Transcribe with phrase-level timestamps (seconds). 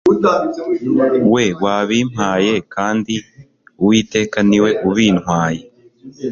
[1.33, 3.13] we wabimpaye kandi
[3.83, 5.61] uwiteka ni we ubintwaye